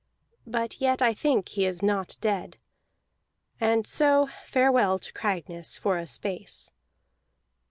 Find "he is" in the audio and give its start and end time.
1.49-1.83